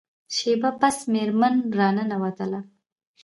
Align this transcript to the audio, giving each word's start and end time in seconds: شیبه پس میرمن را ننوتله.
شیبه 0.35 0.69
پس 0.79 0.97
میرمن 1.11 1.55
را 1.77 1.87
ننوتله. 1.95 2.59